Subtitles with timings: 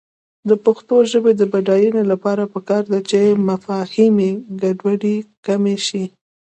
[0.49, 3.19] د پښتو ژبې د بډاینې لپاره پکار ده چې
[3.49, 4.31] مفاهمې
[4.61, 6.03] ګډوډي کمې شي.